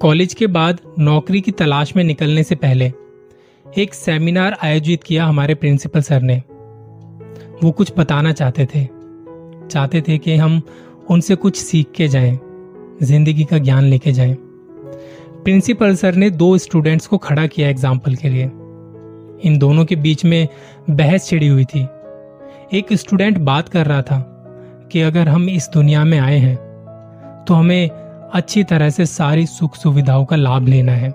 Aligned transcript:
College 0.00 0.34
के 0.34 0.46
बाद 0.46 0.80
नौकरी 0.98 1.40
की 1.40 1.50
तलाश 1.50 1.94
में 1.96 2.02
निकलने 2.04 2.42
से 2.42 2.54
पहले 2.54 2.92
एक 3.66 3.94
सेमिनार 3.94 4.56
आयोजित 4.64 5.02
किया 5.02 5.24
हमारे 5.26 5.54
प्रिंसिपल 5.54 6.00
सर 6.00 6.22
ने। 6.22 6.36
वो 7.62 7.70
कुछ 7.70 7.92
बताना 7.98 8.32
चाहते 8.32 8.66
थे। 8.66 8.84
चाहते 9.68 10.00
थे 10.00 10.18
कि 10.18 10.36
हम 10.36 10.60
उनसे 11.10 11.34
कुछ 11.34 11.56
सीख 11.56 11.90
के 11.96 12.08
जाएँ, 12.08 12.38
ज़िंदगी 13.02 13.44
का 13.44 13.58
ज्ञान 13.58 13.84
लेके 13.84 14.12
जाएँ। 14.12 14.36
प्रिंसिपल 15.44 15.94
सर 15.94 16.14
ने 16.14 16.30
दो 16.30 16.56
स्टूडेंट्स 16.58 17.06
को 17.06 17.18
खड़ा 17.18 17.46
किया 17.46 17.68
एग्ज़ाम्पल 17.68 18.14
के 18.14 18.28
लिए। 18.28 18.44
इन 19.44 19.58
दोनों 19.58 19.84
के 19.84 19.96
बीच 19.96 20.24
में 20.24 20.48
बहस 20.90 21.28
छिड़ी 21.28 21.48
हुई 21.48 21.64
थी। 21.64 21.86
एक 22.78 22.92
स्टूडेंट 22.92 23.38
बात 23.38 23.68
कर 23.68 23.86
रहा 23.86 24.02
था 24.02 24.24
कि 24.92 25.00
अगर 25.00 25.28
हम 25.28 25.48
इस 25.48 25.70
दुनिया 25.74 26.04
में 26.04 26.18
आए 26.18 26.38
हैं 26.38 26.56
तो 27.48 27.54
हमें 27.54 28.07
अच्छी 28.32 28.64
तरह 28.64 28.90
से 28.90 29.06
सारी 29.06 29.46
सुख 29.46 29.74
सुविधाओं 29.74 30.24
का 30.24 30.36
लाभ 30.36 30.68
लेना 30.68 30.92
है, 30.92 31.14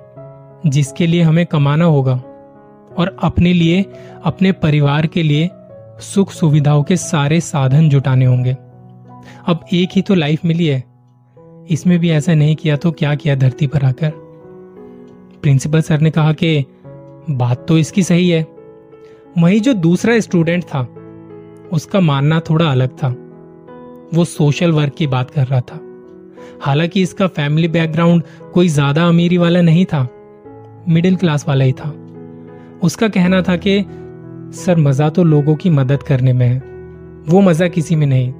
जिसके 0.70 1.08
लिए 1.08 1.22
हमें 1.22 1.46
कमाना 1.46 1.86
होगा 1.86 2.14
और 2.98 3.18
अपने 3.24 3.54
लिए, 3.54 3.86
अपने 4.24 4.52
परिवार 4.52 5.08
के 5.08 5.24
लिए 5.24 5.50
सुख 6.00 6.32
सुविधाओं 6.32 6.84
के 6.84 6.98
सारे 6.98 7.42
साधन 7.42 7.90
जुटाने 7.90 8.26
होंगे। 8.26 8.52
अब 9.48 9.66
एक 9.74 9.90
ही 9.94 10.02
तो 10.02 10.16
लाइफ 10.16 10.46
मिली 10.46 10.66
है। 10.66 10.84
इसमें 11.70 12.00
भी 12.00 12.10
ऐसा 12.10 12.34
नहीं 12.34 12.56
किया 12.56 12.76
तो 12.76 12.92
क्या 12.92 13.16
किया 13.16 13.36
धरती 13.36 13.68
पर 13.68 13.84
आकर? 13.84 14.12
प्रिंसिपल 15.42 15.82
सर 15.82 16.00
ने 16.00 16.12
कहा 16.12 16.34
कि, 16.34 16.66
बात 17.30 17.66
तो 17.68 17.78
इसकी 17.78 18.04
सही 18.04 18.30
है। 18.30 18.48
वही 19.38 19.60
जो 19.60 19.74
दूसरा 19.74 20.20
स्टूडेंट 20.20 20.64
था, 20.64 20.82
उसका 21.74 22.00
मानना 22.00 22.40
थोड़ा 22.40 22.66
अलग 22.66 22.90
था। 22.90 23.10
वो 24.14 24.26
सोशल 24.26 24.72
वर्क 24.72 24.94
की 24.98 25.08
बात 25.08 25.32
कर 25.32 25.48
रहा 25.48 25.62
था। 25.62 25.83
हालाँकि 26.62 27.02
इसका 27.02 27.28
फैमिली 27.28 27.68
बैकग्राउंड 27.68 28.24
कोई 28.54 28.68
ज़्यादा 28.68 29.08
अमीरी 29.08 29.38
वाला 29.38 29.62
नहीं 29.62 29.86
था, 29.86 30.08
मिडिल 30.90 31.16
क्लास 31.16 31.46
वाला 31.48 31.66
ही 31.66 31.72
था। 31.72 31.90
उसका 32.84 33.08
कहना 33.08 33.42
था 33.42 33.56
कि, 33.56 33.86
सर, 34.58 34.78
मज़ा 34.78 35.10
तो 35.10 35.24
लोगों 35.24 35.56
की 35.56 35.70
मदद 35.70 36.04
करने 36.04 36.34
में 36.34 36.48
है। 36.48 36.58
वो 37.30 37.42
मज़ा 37.42 37.68
किसी 37.68 37.96
में 37.96 38.08
नहीं। 38.08 38.34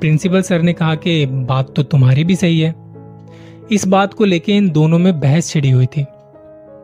प्रिंसिपल 0.00 0.42
सर 0.42 0.62
ने 0.62 0.72
कहा 0.72 0.94
कि, 0.94 1.26
बात 1.26 1.72
तो 1.76 1.82
तुम्हारी 1.82 2.24
भी 2.24 2.36
सही 2.36 2.60
है। 2.60 2.74
इस 3.72 3.86
बात 3.88 4.14
को 4.14 4.24
लेके 4.24 4.52
इन 4.52 4.70
दोनों 4.70 4.98
में 4.98 5.20
बहस 5.20 5.50
छिड़ी 5.50 5.70
हुई 5.70 5.86
थी। 5.86 6.04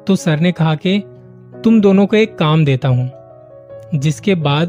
तो 0.06 0.16
सर 0.16 0.40
ने 0.40 0.52
कहा 0.52 0.74
कि, 0.74 0.98
तुम 1.64 1.80
दोनों 1.80 2.06
को 2.06 2.16
एक 2.16 2.38
काम 2.38 2.64
देता 2.64 2.88
हूँ, 2.88 3.10
जिसके 3.94 4.34
बाद 4.34 4.68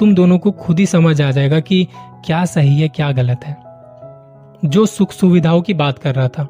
तुम 0.00 0.14
दोनों 0.14 0.38
को 0.38 0.50
खुद 0.50 0.78
ही 0.78 0.86
समझ 0.86 1.22
आ 1.22 1.30
जाएगा 1.30 1.60
कि 1.60 1.88
क्या 2.26 2.44
सही 2.44 2.80
है, 2.80 2.88
क्या 2.88 3.12
गलत 3.12 3.40
है। 3.44 3.71
जो 4.64 4.86
सुख 4.86 5.12
सुविधाओं 5.12 5.62
की 5.62 5.74
बात 5.74 5.98
कर 5.98 6.14
रहा 6.14 6.28
था, 6.28 6.48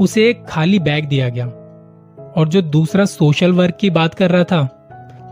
उसे 0.00 0.30
एक 0.30 0.44
खाली 0.44 0.78
बैग 0.78 1.04
दिया 1.04 1.28
गया। 1.28 1.46
और 2.36 2.48
जो 2.48 2.62
दूसरा 2.62 3.04
सोशल 3.04 3.52
वर्क 3.52 3.76
की 3.80 3.90
बात 3.90 4.14
कर 4.14 4.30
रहा 4.30 4.44
था, 4.44 4.80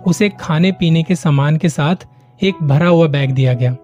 उसे 0.06 0.28
खाने 0.40 0.72
पीने 0.72 1.02
के 1.02 1.14
सामान 1.14 1.56
के 1.56 1.68
साथ 1.68 1.96
एक 2.42 2.54
भरा 2.62 2.88
हुआ 2.88 3.06
बैग 3.06 3.30
दिया 3.30 3.54
गया। 3.54 3.76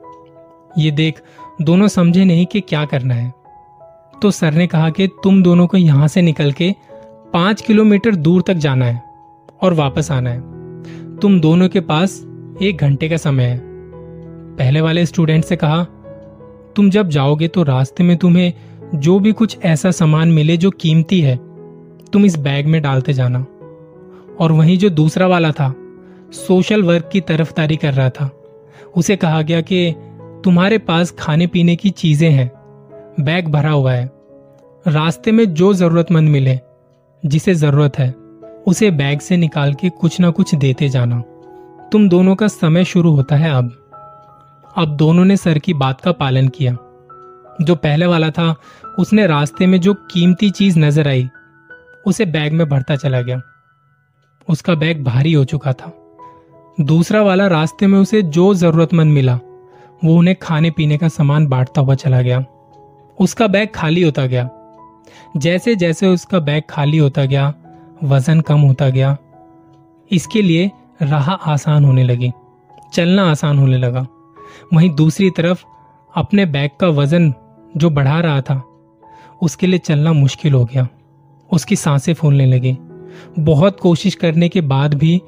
ये 0.78 0.90
देख 0.90 1.22
दोनों 1.62 1.88
समझे 1.88 2.24
नहीं 2.24 2.46
कि 2.46 2.60
क्या 2.60 2.84
करना 2.84 3.14
है। 3.14 3.32
तो 4.22 4.30
सर 4.30 4.52
ने 4.52 4.66
कहा 4.66 4.90
कि 4.90 5.06
तुम 5.06 5.42
दोनों 5.42 5.66
को 5.66 5.76
यहाँ 5.76 6.08
से 6.08 6.22
निकल 6.22 6.52
के 6.52 6.74
पाँच 7.32 7.62
किलोमीटर 7.62 8.14
दूर 8.14 8.42
तक 8.42 8.54
जाना 8.54 8.84
है 8.84 9.02
और 9.62 9.74
वापस 9.74 10.10
आना 10.10 10.30
है। 10.30 10.40
तुम 11.16 11.40
दोनों 11.40 11.68
के 11.68 11.80
पास 11.80 12.26
एक 12.62 12.78
घंटे 12.80 13.08
का 13.08 13.16
समय 13.16 13.44
है। 13.44 13.60
पहले 14.56 14.80
वाले 14.80 15.06
स्टूडेंट 15.06 15.44
से 15.44 15.56
कहा 15.56 15.86
तुम 16.78 16.90
जब 16.90 17.08
जाओगे 17.08 17.48
तो 17.48 17.62
रास्ते 17.62 18.04
में 18.04 18.16
तुम्हें 18.16 18.52
जो 18.94 19.20
भी 19.20 19.32
कुछ 19.32 19.58
ऐसा 19.64 19.90
सामान 19.90 20.28
मिले 20.28 20.56
जो 20.56 20.70
कीमती 20.70 21.20
है, 21.20 21.36
तुम 22.12 22.24
इस 22.24 22.38
बैग 22.38 22.66
में 22.66 22.82
डालते 22.82 23.12
जाना। 23.12 23.46
और 24.40 24.52
वहीं 24.52 24.78
जो 24.78 24.90
दूसरा 24.90 25.26
वाला 25.26 25.50
था, 25.50 25.74
सोशल 26.32 26.82
वर्क 26.82 27.10
की 27.12 27.20
तरफदारी 27.20 27.76
कर 27.76 27.94
रहा 27.94 28.10
था। 28.10 28.30
उसे 28.96 29.16
कहा 29.16 29.42
गया 29.42 29.60
कि 29.60 29.94
तुम्हारे 30.44 30.78
पास 30.78 31.10
खाने 31.18 31.46
पीने 31.46 31.76
की 31.76 31.90
चीज़ें 31.90 32.30
हैं, 32.30 32.52
बैग 33.20 33.48
भरा 33.48 33.70
हुआ 33.70 33.92
है। 33.92 34.10
रास्ते 34.86 35.32
में 35.32 35.54
जो 35.54 35.74
जरूरतमंद 35.74 36.28
मिले, 36.28 36.60
जिसे 37.26 37.54
ज़रूरत 37.54 37.98
है, 37.98 38.14
उसे 38.66 38.90
बैग 38.90 39.18
से 39.20 39.36
निकाल 39.36 39.74
के 39.74 39.88
कुछ 39.88 40.20
ना 40.20 40.30
कुछ 40.30 40.54
देते 40.54 40.88
जाना। 40.88 41.20
तुम 41.92 42.08
दोनों 42.08 42.36
का 42.36 42.48
समय 42.48 42.84
शुरू 42.84 43.10
होता 43.10 43.36
है 43.36 43.50
अब। 43.50 43.87
अब 44.78 44.96
दोनों 44.96 45.24
ने 45.24 45.36
सर 45.36 45.58
की 45.58 45.74
बात 45.74 46.00
का 46.00 46.12
पालन 46.12 46.48
किया। 46.48 46.72
जो 47.60 47.74
पहले 47.74 48.06
वाला 48.06 48.30
था, 48.30 48.56
उसने 48.98 49.26
रास्ते 49.26 49.66
में 49.66 49.80
जो 49.80 49.94
कीमती 49.94 50.50
चीज़ 50.50 50.78
नज़र 50.78 51.08
आई, 51.08 51.28
उसे 52.06 52.24
बैग 52.24 52.52
में 52.52 52.68
भरता 52.68 52.96
चला 52.96 53.22
गया। 53.22 53.40
उसका 54.48 54.74
बैग 54.74 55.04
भारी 55.04 55.32
हो 55.32 55.44
चुका 55.44 55.72
था। 55.72 55.92
दूसरा 56.80 57.22
वाला 57.22 57.46
रास्ते 57.46 57.86
में 57.86 57.98
उसे 57.98 58.22
जो 58.22 58.54
जरूरतमंद 58.54 59.12
मिला, 59.12 59.34
वो 60.04 60.16
उन्हें 60.16 60.36
खाने 60.36 60.70
पीने 60.70 60.98
का 60.98 61.08
सामान 61.08 61.46
बांटता 61.46 61.80
हुआ 61.80 61.94
चला 61.94 62.22
गया। 62.22 62.44
उसका 63.20 63.46
बैग 63.46 63.68
खाली 63.74 64.02
होता 64.02 64.26
गया। 64.26 64.50
जैसे 65.36 65.76
जैसे 65.76 66.06
उसका 66.06 66.38
बैग 66.38 66.62
खाली 66.70 66.98
होता 66.98 67.24
गया, 67.24 67.54
वज़न 68.02 68.40
कम 68.40 68.60
होता 68.60 68.88
गया। 68.88 69.16
इसके 70.10 70.42
लिए 70.42 70.70
राह 71.02 71.30
आसान 71.30 71.84
होने 71.84 72.04
लगी। 72.04 72.32
चलना 72.92 73.30
आसान 73.30 73.58
होने 73.58 73.78
लगा। 73.78 74.06
वहीं 74.74 74.90
दूसरी 74.94 75.30
तरफ़ 75.30 75.64
अपने 76.14 76.46
बैग 76.46 76.70
का 76.80 76.88
वज़न 76.88 77.32
जो 77.76 77.90
बढ़ा 77.90 78.20
रहा 78.20 78.40
था, 78.40 78.62
उसके 79.42 79.66
लिए 79.66 79.78
चलना 79.78 80.12
मुश्किल 80.12 80.52
हो 80.52 80.64
गया। 80.64 80.88
उसकी 81.50 81.76
साँसें 81.76 82.12
फूलने 82.14 82.46
लगी। 82.46 82.76
बहुत 83.38 83.80
कोशिश 83.80 84.14
करने 84.14 84.48
के 84.48 84.60
बाद 84.60 84.94
भी 84.94 85.20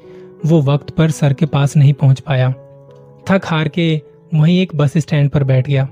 वो 0.45 0.61
वक्त 0.61 0.89
पर 0.89 1.11
सर 1.11 1.33
के 1.33 1.45
पास 1.45 1.75
नहीं 1.77 1.93
पहुँच 1.93 2.19
पाया। 2.19 2.51
थक 3.29 3.41
हार 3.45 3.67
के 3.67 4.01
वहीं 4.33 4.61
एक 4.61 4.75
बस 4.75 4.97
स्टैंड 4.97 5.29
पर 5.29 5.43
बैठ 5.43 5.67
गया। 5.67 5.85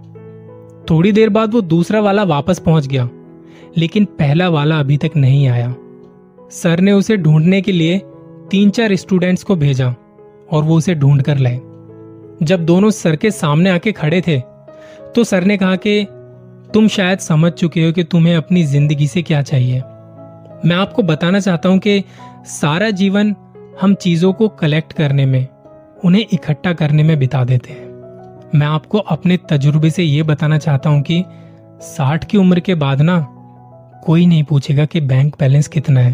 थोड़ी 0.90 1.12
देर 1.12 1.30
बाद 1.30 1.54
वो 1.54 1.62
दूसरा 1.62 2.00
वाला 2.00 2.24
वापस 2.24 2.60
पहुँच 2.60 2.88
गया, 2.88 3.10
लेकिन 3.78 4.06
पहला 4.06 4.50
वाला 4.50 4.80
अभी 4.80 4.98
तक 4.98 5.12
नहीं 5.16 5.48
आया। 5.48 5.76
सर 6.52 6.80
ने 6.80 6.92
उसे 6.92 7.18
ढूँढने 7.18 7.62
के 7.62 7.72
लिए 7.72 8.02
तीन 8.52 8.70
चार 8.70 8.96
स्टूडेंट्स 8.96 9.44
को 9.44 9.56
भेजा 9.56 9.94
और 10.52 10.64
वो 10.64 10.78
उसे 10.78 10.96
ढूंढ 10.96 11.22
कर 11.22 11.38
लाए। 11.38 11.60
जब 12.44 12.66
दोनों 12.66 12.90
सर 12.92 13.16
के 13.16 13.32
सामने 13.32 13.70
आके 13.70 13.92
खड़े 13.92 14.22
थे 14.28 14.40
तो 15.16 15.24
सर 15.24 15.44
ने 15.44 15.58
कहा 15.58 15.76
कि 15.76 16.06
तुम 16.74 16.88
शायद 16.88 17.20
समझ 17.20 17.52
चुके 17.52 17.86
हो 17.86 17.92
कि 17.92 18.04
तुम्हें 18.04 18.36
अपनी 18.36 18.64
ज़िंदगी 18.64 19.08
से 19.08 19.22
क्या 19.22 19.42
चाहिए। 19.42 19.80
मैं 20.66 20.76
आपको 20.76 21.04
बताना 21.04 21.40
चाहता 21.40 21.70
हूँ 21.70 21.80
कि 21.80 22.04
सारा 22.48 22.90
जीवन 22.90 23.36
हम 23.82 23.94
चीज़ों 23.94 24.32
को 24.34 24.48
कलेक्ट 24.50 24.94
करने 24.94 25.26
में, 25.26 25.48
उन्हें 26.06 26.26
इकट्ठा 26.34 26.74
करने 26.74 27.04
में 27.04 27.18
बिता 27.20 27.44
देते 27.44 27.74
हैं। 27.74 27.88
मैं 28.56 28.68
आपको 28.68 28.98
अपने 28.98 29.38
तजुर्बे 29.50 29.90
से 29.90 30.04
यह 30.04 30.24
बताना 30.24 30.58
चाहता 30.58 30.90
हूँ 30.90 31.02
कि 31.02 31.24
साठ 31.82 32.26
की 32.26 32.38
उम्र 32.38 32.60
के 32.60 32.76
बाद 32.76 33.02
ना, 33.02 33.20
कोई 34.06 34.26
नहीं 34.26 34.44
पूछेगा 34.44 34.86
कि 34.86 35.02
बैंक 35.02 35.36
बैलेंस 35.40 35.68
कितना 35.68 36.00
है। 36.00 36.14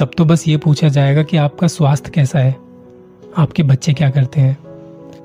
तब 0.00 0.10
तो 0.18 0.24
बस 0.24 0.48
ये 0.48 0.56
पूछा 0.56 0.88
जाएगा 0.88 1.22
कि 1.22 1.36
आपका 1.36 1.66
स्वास्थ्य 1.66 2.10
कैसा 2.10 2.38
है? 2.38 2.56
आपके 3.38 3.62
बच्चे 3.62 3.92
क्या 3.92 4.10
करते 4.10 4.40
हैं? 4.40 4.56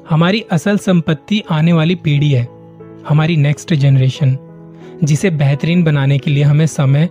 हमारी 0.10 0.42
असल 0.52 0.78
संपत्ति 0.78 1.44
आने 1.52 1.74
वाली 1.74 1.96
पीढ़ी 1.96 2.32
है, 2.32 2.48
हमारी 3.08 3.38
नेक्स्ट 3.38 3.74
जनरेशन 3.74 4.38
जिसे 5.04 5.30
बेहतरीन 5.30 5.84
बनाने 5.84 6.18
के 6.18 6.32
लिए 6.32 6.44
हमें 6.44 6.66
समय 6.68 7.10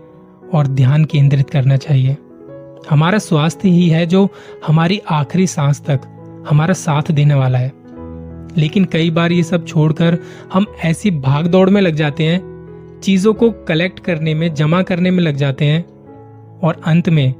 और 0.55 0.67
ध्यान 0.67 1.05
केंद्रित 1.05 1.51
करना 1.51 1.77
चाहिए। 1.77 2.17
हमारा 2.91 3.19
स्वास्थ्य 3.19 3.69
ही 3.69 3.89
है 3.89 4.07
जो 4.07 4.29
हमारी 4.67 5.01
आखिरी 5.11 5.47
सांस 5.47 5.81
तक 5.81 6.01
हमारा 6.49 6.75
साथ 6.75 7.13
देने 7.13 7.35
वाला 7.35 7.59
है। 7.59 7.73
लेकिन 8.57 8.85
कई 8.85 9.11
बार 9.11 9.33
ये 9.33 9.43
सब 9.43 9.67
छोड़कर 9.67 10.19
हम 10.53 10.67
ऐसी 10.85 11.11
भाग 11.11 11.47
दौड़ 11.47 11.71
में 11.71 11.81
लग 11.81 11.95
जाते 11.95 12.25
हैं, 12.25 13.01
चीज़ों 13.03 13.35
को 13.35 13.51
कलेक्ट 13.51 14.01
करने 14.01 14.35
में, 14.35 14.55
जमा 14.55 14.83
करने 14.83 15.11
में 15.11 15.23
लग 15.23 15.37
जाते 15.37 15.65
हैं 15.65 15.85
और 16.61 16.81
अंत 16.87 17.09
में 17.09 17.35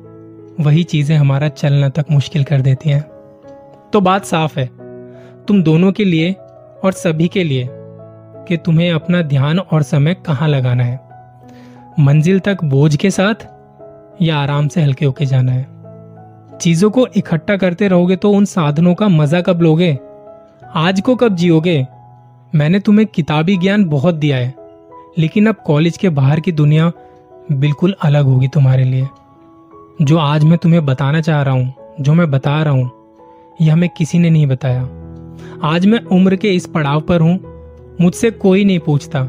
वही 0.61 0.85
चीज़ें 0.85 1.17
हमारा 1.17 1.49
चलना 1.49 1.89
तक 1.89 2.07
मुश्किल 2.11 2.45
कर 2.45 2.61
देती 2.61 2.91
हैं। 2.91 3.03
तो 3.93 4.01
बात 4.01 4.25
साफ़ 4.25 4.61
है 4.61 4.82
तुम 5.49 5.63
दोनों 5.63 5.93
के 5.93 6.05
लिए 6.05 6.33
और 6.85 6.93
सभी 6.93 7.29
के 7.29 7.43
लिए 7.45 7.69
कि 8.49 8.57
तुम्हें 8.57 8.91
अपना 8.93 9.23
ध्यान 9.23 9.59
और 9.59 9.83
समय 9.83 10.15
कहाँ 10.27 10.49
लगाना 10.49 10.85
है? 10.85 11.01
मंजिल 12.01 12.39
तक 12.41 12.65
बोझ 12.65 12.97
के 12.97 13.11
साथ 13.11 13.47
या 14.23 14.39
आराम 14.39 14.69
से 14.69 14.83
हल्के 14.83 15.05
होके 15.05 15.27
जाना 15.27 15.53
है? 15.53 15.67
चीज़ों 16.61 16.91
को 16.91 17.07
इकट्ठा 17.07 17.57
करते 17.57 17.89
रहोगे 17.89 18.17
तो 18.17 18.31
उन 18.31 18.45
साधनों 18.45 18.95
का 18.95 19.09
मज़ा 19.09 19.41
कब 19.41 19.63
लोगे? 19.63 19.99
आज 20.75 21.01
को 21.01 21.17
कब 21.17 21.37
जियोगे? 21.37 21.87
मैंने 22.55 22.81
तुम्हें 22.81 23.07
किताबी 23.07 23.57
ज्ञान 23.57 23.85
बहुत 23.85 24.15
दिया 24.15 24.37
है, 24.37 24.55
लेकिन 25.19 25.47
अब 25.47 25.63
कॉलेज 25.67 25.97
के 25.97 26.09
बाहर 26.09 26.41
की 26.41 26.53
दुनिया 26.53 26.91
बिल्कुल 27.53 27.95
अलग 28.03 28.25
होगी 28.25 28.49
तुम्हारे 28.49 28.85
लिए। 28.85 29.09
जो 30.03 30.19
आज 30.19 30.45
मैं 30.45 30.59
तुम्हें 30.59 30.85
बताना 30.87 31.21
चाह 31.21 31.43
रहा 31.43 31.55
हूँ, 31.55 31.73
जो 32.01 32.15
मैं 32.15 32.31
बता 32.31 32.63
रहा 32.63 32.75
हूँ, 32.75 32.91
यह 33.61 33.73
हमें 33.73 33.89
किसी 33.89 34.19
ने 34.19 34.31
नहीं 34.31 34.47
बताया। 34.47 34.89
आज 35.63 35.87
मैं 35.87 36.01
उम्र 36.05 36.37
के 36.37 36.55
इस 36.55 36.67
पड़ाव 36.67 37.01
पर 37.01 37.21
हूँ, 37.21 37.39
मुझसे 38.01 38.31
कोई 38.31 38.65
नहीं 38.65 38.79
पूछता 38.79 39.29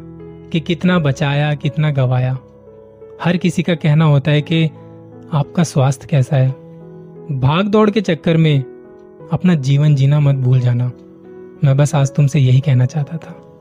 कि 0.52 0.60
कितना 0.60 1.00
बचाया, 1.00 1.54
कितना 1.54 1.92
गवाया। 1.92 2.38
हर 3.24 3.38
किसी 3.38 3.64
का 3.64 3.76
कहना 3.76 4.06
होता 4.06 4.32
है 4.32 4.42
कि 4.42 4.66
आपका 5.34 5.64
स्वास्थ्य 5.64 6.08
कैसा 6.10 6.36
है। 6.36 6.50
भाग 7.40 7.68
दौड़ 7.68 7.90
के 7.90 8.02
चक्कर 8.02 8.38
में 8.38 8.64
अपना 9.32 9.56
जीवन 9.56 9.96
जीना 9.96 10.20
मत 10.20 10.36
भूल 10.36 10.60
जाना। 10.60 10.92
मैं 11.64 11.78
बस 11.78 11.96
आज 11.96 12.16
तुमसे 12.16 12.40
यही 12.40 12.60
कहना 12.60 12.86
चाहता 12.86 13.18
था। 13.18 13.53